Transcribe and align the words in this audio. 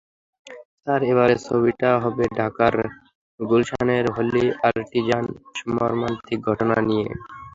তাঁর 0.83 1.01
এবারের 1.11 1.39
ছবিটি 1.47 1.89
হবে 2.03 2.25
ঢাকার 2.37 2.75
গুলশানের 3.39 4.05
হলি 4.15 4.43
আর্টিজান 4.67 5.25
মর্মান্তিক 5.75 6.39
ঘটনা 6.47 6.77
নিয়ে। 6.87 7.07